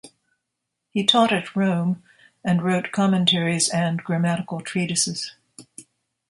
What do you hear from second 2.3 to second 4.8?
and wrote commentaries and grammatical